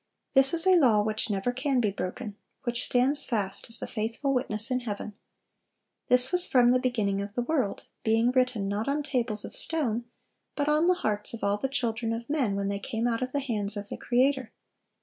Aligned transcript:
This 0.33 0.51
is 0.51 0.65
a 0.65 0.77
law 0.79 1.03
which 1.03 1.29
never 1.29 1.51
can 1.51 1.79
be 1.79 1.91
broken, 1.91 2.35
which 2.63 2.85
'stands 2.85 3.23
fast 3.23 3.67
as 3.69 3.79
the 3.79 3.85
faithful 3.85 4.33
witness 4.33 4.71
in 4.71 4.79
heaven.'... 4.79 5.13
This 6.07 6.31
was 6.31 6.47
from 6.47 6.71
the 6.71 6.79
beginning 6.79 7.21
of 7.21 7.35
the 7.35 7.43
world, 7.43 7.83
being 8.03 8.31
'written 8.31 8.67
not 8.67 8.87
on 8.87 9.03
tables 9.03 9.45
of 9.45 9.55
stone,' 9.55 10.05
but 10.55 10.67
on 10.67 10.87
the 10.87 10.95
hearts 10.95 11.35
of 11.35 11.43
all 11.43 11.57
the 11.57 11.69
children 11.69 12.13
of 12.13 12.27
men, 12.27 12.55
when 12.55 12.67
they 12.67 12.79
came 12.79 13.07
out 13.07 13.21
of 13.21 13.31
the 13.31 13.41
hands 13.41 13.77
of 13.77 13.89
the 13.89 13.97
Creator. 13.97 14.51